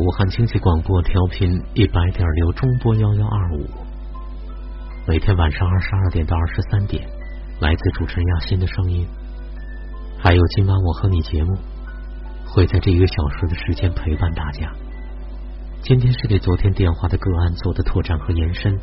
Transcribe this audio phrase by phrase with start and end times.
[0.00, 3.68] 武汉经济广播调频一百点六中波幺幺二五，
[5.06, 7.06] 每天晚上二十二点到二十三点，
[7.60, 9.06] 来自主持人亚欣的声音。
[10.18, 11.54] 还有今晚我和你节目，
[12.46, 14.72] 会在这一个小时的时间陪伴大家。
[15.82, 18.80] 今天是给昨天电话的个案做的拓展和延伸，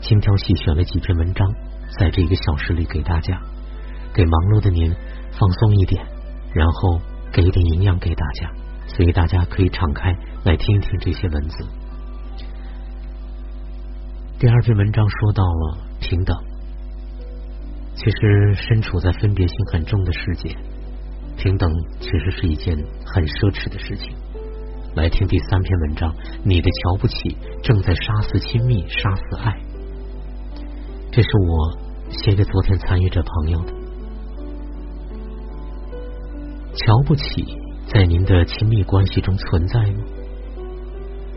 [0.00, 1.46] 精挑细选了几篇文章，
[1.96, 3.40] 在这一个小时里给大家，
[4.12, 4.92] 给忙碌的您
[5.30, 6.04] 放松一点，
[6.52, 7.00] 然后
[7.32, 8.50] 给一点营养给大家。
[8.86, 10.10] 所以大家可以敞开
[10.44, 11.66] 来听一听这些文字。
[14.38, 16.36] 第二篇文章说到了平等，
[17.94, 20.56] 其实身处在分别心很重的世界，
[21.36, 24.14] 平等其实是一件很奢侈的事情。
[24.94, 29.58] 来听第三篇文章，你的瞧不起正在杀死亲密，杀死爱。
[31.10, 31.78] 这是我
[32.10, 33.72] 写给昨天参与者朋友的，
[36.74, 37.65] 瞧不起。
[37.86, 40.02] 在您的亲密关系中存在吗？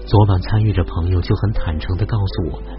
[0.07, 2.75] 昨晚参与者朋友就很坦诚的告诉我们，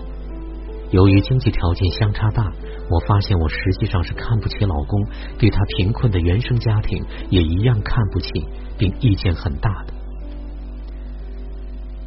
[0.90, 2.42] 由于经济条件相差大，
[2.90, 5.06] 我发现我实际上是看不起老公，
[5.38, 8.28] 对他贫困的原生家庭也一样看不起，
[8.76, 9.94] 并意见很大的。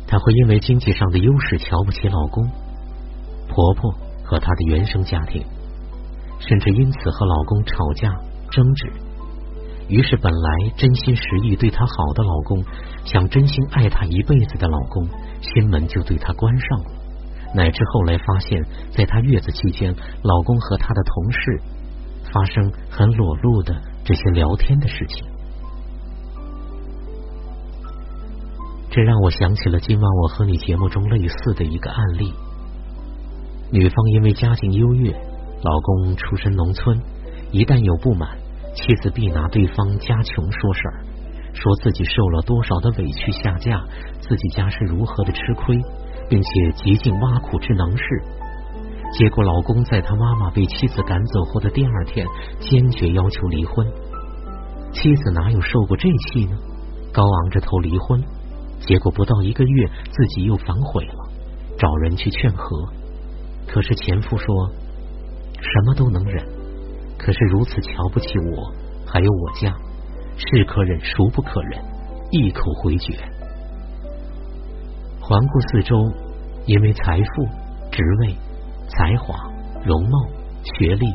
[0.06, 2.46] 她会因为经济上的优势瞧不起老公、
[3.48, 3.90] 婆婆
[4.26, 5.42] 和她的原生家庭，
[6.40, 8.14] 甚至因此和老公吵架
[8.52, 8.92] 争执。
[9.90, 12.64] 于是，本来真心实意对她好的老公，
[13.06, 15.08] 想真心爱她一辈子的老公，
[15.42, 16.86] 心门就对她关上了。
[17.54, 21.62] 乃至后来发现，在她月子期间，老公和她的同事
[22.34, 25.24] 发生很裸露的这些聊天的事情。
[28.90, 32.34] 这让我想起了今晚我和你节目中类似的一个案例：
[33.72, 37.00] 女方因为家境优越，老公出身农村，
[37.52, 38.43] 一旦有不满。
[38.76, 41.06] 妻子必拿对方家穷说事儿，
[41.54, 43.84] 说自己受了多少的委屈下嫁，
[44.20, 45.80] 自己家是如何的吃亏，
[46.28, 48.04] 并且极尽挖苦之能事。
[49.14, 52.26] 结果老公在他妈妈被妻子赶走后的第二天，
[52.60, 53.86] 坚决要求离婚。
[54.92, 56.58] 妻子哪有受过这气呢？
[57.14, 58.24] 高昂着头离婚。
[58.80, 61.30] 结果不到一个月，自己又反悔了，
[61.78, 62.90] 找人去劝和。
[63.68, 64.46] 可是前夫说
[65.62, 66.63] 什么都能忍。
[67.18, 68.72] 可是如此瞧不起我，
[69.06, 69.74] 还有我家，
[70.36, 71.82] 是可忍孰不可忍，
[72.32, 73.14] 一口回绝。
[75.22, 75.96] 环顾四周，
[76.66, 77.46] 因为财富、
[77.92, 78.36] 职位、
[78.90, 79.50] 才华、
[79.86, 80.28] 容貌、
[80.64, 81.06] 学历、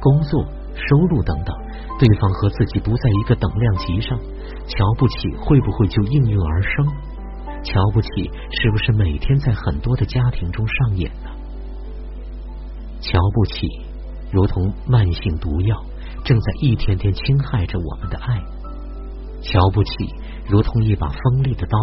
[0.00, 1.56] 工作、收入等等，
[1.98, 4.16] 对方和自己不在一个等量级上，
[4.68, 6.86] 瞧不起会不会就应运而生？
[7.64, 8.08] 瞧不起
[8.52, 11.30] 是不是每天在很多的家庭中上演呢？
[13.00, 13.66] 瞧不起。
[14.32, 15.76] 如同慢性毒药，
[16.24, 18.42] 正在一天天侵害着我们的爱。
[19.42, 19.90] 瞧不起，
[20.48, 21.78] 如同一把锋利的刀，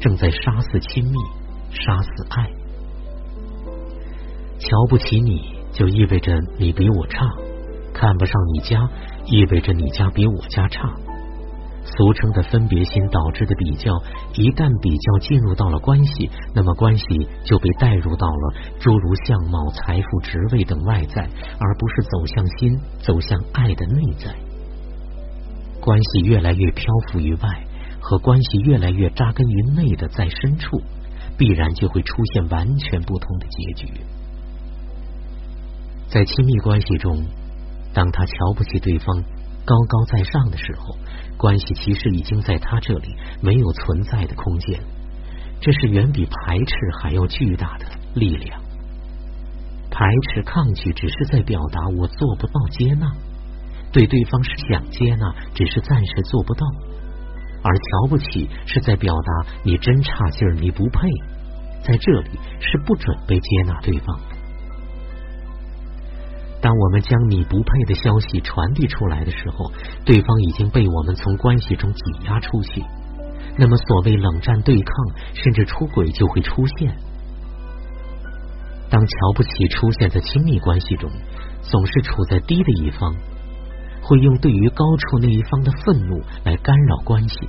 [0.00, 1.18] 正在杀死亲密，
[1.70, 2.50] 杀死爱。
[4.58, 7.24] 瞧不起你，就意味着你比我差；
[7.92, 8.88] 看不上你家，
[9.26, 10.92] 意味着你家比我家差。
[11.86, 13.92] 俗称的分别心导致的比较，
[14.34, 17.04] 一旦比较进入到了关系，那么关系
[17.44, 21.22] 就被带入到了诸如相貌、财富、职位等外在，
[21.60, 24.34] 而不是走向心、走向爱的内在。
[25.80, 27.48] 关系越来越漂浮于外，
[28.00, 30.82] 和关系越来越扎根于内的在深处，
[31.38, 33.92] 必然就会出现完全不同的结局。
[36.08, 37.24] 在亲密关系中，
[37.94, 39.22] 当他瞧不起对方。
[39.66, 40.96] 高高在上的时候，
[41.36, 44.80] 关系其实已经在他这里没有存在的空间。
[45.60, 48.60] 这是远比排斥还要巨大的力量。
[49.90, 53.10] 排斥、抗拒只是在表达我做不到接纳，
[53.92, 56.64] 对对方是想接纳，只是暂时做不到；
[57.62, 61.08] 而瞧不起是在表达你真差劲儿，你不配，
[61.82, 64.20] 在这里是不准备接纳对方。
[66.66, 69.70] 当我们将你不配的消息传递出来的时候，
[70.04, 72.82] 对方已经被我们从关系中挤压出去。
[73.56, 74.94] 那么，所谓冷战、对抗，
[75.32, 76.92] 甚至出轨就会出现。
[78.90, 81.08] 当瞧不起出现在亲密关系中，
[81.62, 83.14] 总是处在低的一方，
[84.02, 87.46] 会用对于高处那一方的愤怒来干扰关系；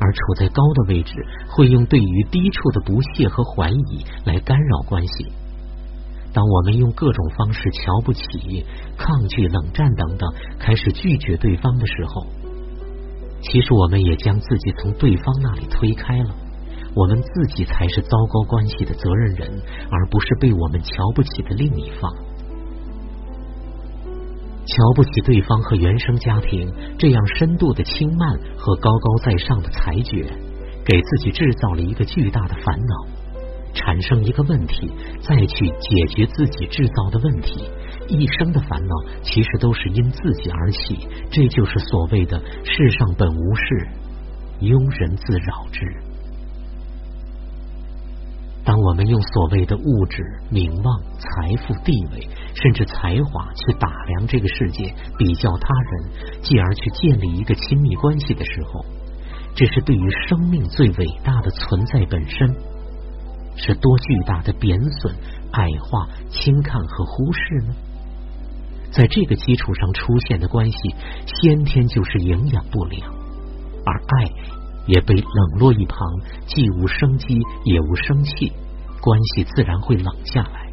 [0.00, 1.14] 而处在高的位置，
[1.46, 5.32] 会用对于低处的不屑和怀疑来干扰关系。
[6.34, 8.66] 当我们用各种方式瞧不起、
[8.98, 10.28] 抗拒、冷战等等，
[10.58, 12.26] 开始拒绝对方的时候，
[13.40, 16.34] 其实我们也将自己从对方那里推开了。
[16.96, 22.12] 我们自己才是糟糕关系的责任人，而不是被我们瞧不起的另一方。
[24.66, 30.24] 瞧不起对方和原生家庭这样深度的轻慢和高高在上的裁决，
[30.84, 33.06] 给自己制造了一个巨大的烦恼，
[33.74, 34.90] 产生一个问题，
[35.20, 37.68] 再去解决自己制造的问题，
[38.08, 43.88] 一生的烦恼其实都是因自己而起，这就是所谓的“世上本无事，
[44.60, 45.80] 庸人自扰之”。
[48.64, 58.82] 当我们用所谓的物质、名望、财富、地位，甚至才华去打量这个世界，比较他人，继而去建立一个亲密关系的时候，
[59.54, 62.56] 这是对于生命最伟大的存在本身，
[63.56, 65.14] 是多巨大的贬损、
[65.52, 67.74] 矮化、轻看和忽视呢？
[68.90, 70.78] 在这个基础上出现的关系，
[71.26, 73.12] 先天就是营养不良，
[73.84, 74.54] 而爱。
[74.86, 75.96] 也被冷落一旁，
[76.46, 78.52] 既无生机也无生气，
[79.00, 80.70] 关系自然会冷下来。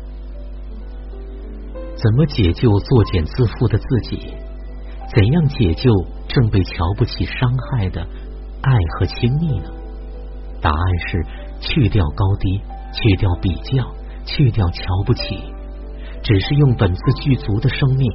[1.95, 4.33] 怎么解救作茧自缚的自己？
[5.15, 5.89] 怎样解救
[6.27, 8.05] 正被瞧不起、伤害的
[8.61, 9.71] 爱和亲密呢？
[10.61, 11.25] 答案是：
[11.61, 12.61] 去掉高低，
[12.93, 13.85] 去掉比较，
[14.25, 15.21] 去掉瞧不起，
[16.23, 18.11] 只是用本自具足的生命，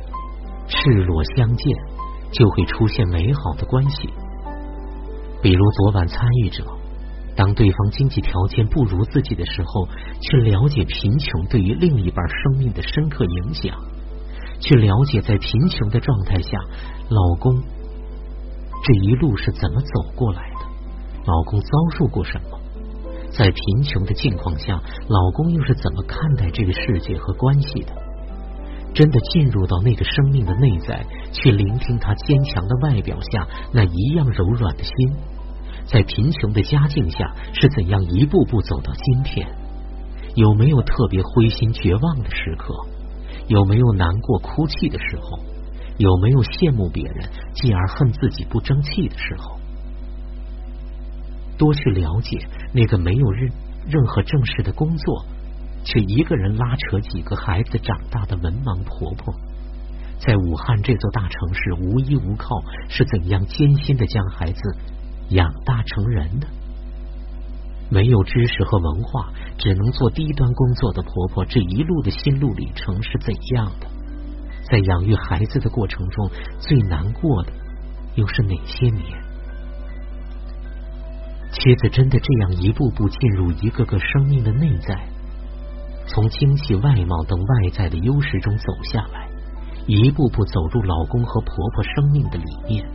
[0.68, 1.76] 赤裸相见，
[2.32, 4.10] 就会出现美好的关系。
[5.42, 6.64] 比如昨晚参与者，
[7.36, 9.86] 当对方经济条件不如自己的时候，
[10.20, 13.76] 去了解贫穷对于另一半生命的深刻影响，
[14.60, 16.58] 去了解在贫穷的状态下，
[17.08, 17.62] 老公
[18.84, 20.66] 这一路是怎么走过来的，
[21.26, 21.68] 老公遭
[21.98, 22.58] 受过什么，
[23.30, 27.92] 在贫穷的境况下，老公又是怎么看待这个世界和关系的？
[28.94, 34.92] 真的进入到那个生命的内在，去聆听他坚强的外表下那一样柔软的心，
[35.84, 39.46] 在贫穷的家境下是怎样一步步走到今天？
[40.34, 42.74] 有没有特别灰心绝望的时刻？
[43.48, 45.38] 有没有难过哭泣的时候？
[45.98, 49.58] 有没有羡慕别人继而恨自己不争气的时候？
[51.56, 53.50] 多去了解那个没有任
[53.88, 55.24] 任何正式的工作。
[55.88, 59.32] 却一个人拉扯几个孩子长大的文盲婆婆，
[60.18, 64.60] 在武汉这座大城市无依无靠，是怎样艰辛的将孩子
[65.28, 66.48] 养大成人的？
[67.88, 73.86] 没有知识和文化，只能做低端工作的婆婆，这一路的心路历程是怎样的？
[74.68, 76.28] 在养育孩子的过程中，
[76.58, 77.52] 最难过的
[78.16, 79.25] 又是哪些年？
[81.52, 84.94] 妻子真的这样一步步进入一个个生命的内在？
[86.08, 89.28] 从精细、外貌等外在的优势中走下来，
[89.86, 92.86] 一步步走入老公和婆婆生命的里面。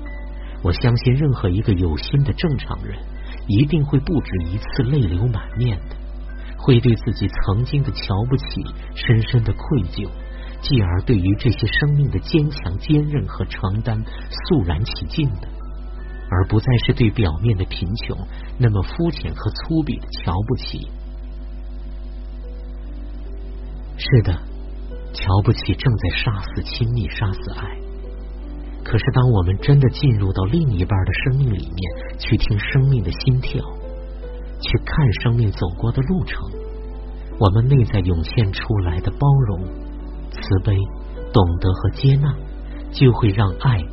[0.64, 2.98] 我相信，任何一个有心的正常人，
[3.48, 5.96] 一定会不止一次泪流满面的，
[6.58, 8.46] 会对自己曾经的瞧不起
[8.96, 10.08] 深深的愧疚，
[10.62, 15.48] 继而对于这些生命的坚强、坚韧和承担肃然起敬的，
[16.32, 18.18] 而不再是对表面的贫穷
[18.58, 20.90] 那么肤浅和粗鄙的瞧不起。
[23.98, 24.34] 是的，
[25.14, 27.78] 瞧不起正在杀死亲密，杀死爱。
[28.84, 33.62] 可是，当我们真的进入到另一半的生命里面，去听生命的心跳，
[34.60, 36.50] 去看生命走过的路程，
[37.38, 39.64] 我们内在涌现出来的包容、
[40.32, 40.76] 慈悲、
[41.32, 42.34] 懂得和接纳，
[42.92, 43.84] 就会让爱、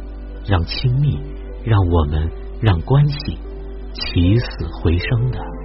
[0.46, 1.20] 让亲密、
[1.68, 2.26] 让我们、
[2.62, 3.36] 让关系
[3.92, 5.57] 起死回生的。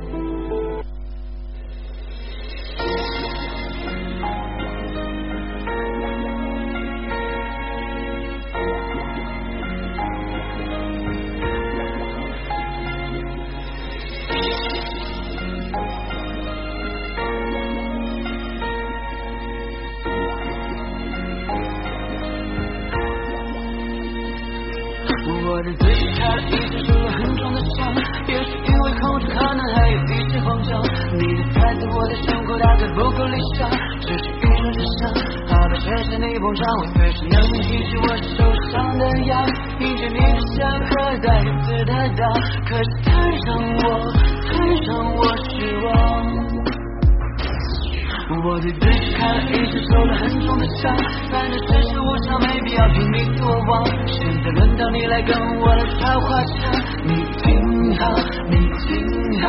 [36.55, 38.07] 我随时能听取我
[38.37, 38.37] 受
[38.69, 39.31] 伤的痒，
[39.79, 42.21] 迎接你的香和带刺的刀，
[42.69, 43.09] 可是太
[43.45, 43.83] 让我，
[44.45, 44.53] 太
[44.85, 45.19] 让我
[45.49, 45.51] 失
[45.83, 45.89] 望。
[48.45, 50.95] 我对自己开了一直受了很重的伤，
[51.31, 53.83] 反正世事无常，没必要拼命躲忘。
[54.05, 56.71] 现在轮到你来跟我来插话枪，
[57.03, 58.01] 你听好
[58.49, 59.43] 你听好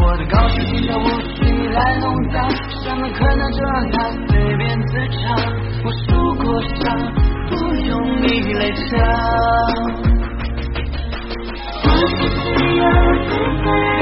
[0.00, 2.50] 我的高兴就像无需你来弄脏
[2.82, 5.22] 什么困难就让它随便自嘲
[5.84, 6.82] 我受过伤
[7.48, 7.52] 不
[7.86, 8.90] 用你来讲
[11.84, 12.44] 我只需
[12.78, 12.82] 要
[13.24, 13.30] 自
[13.64, 13.93] 在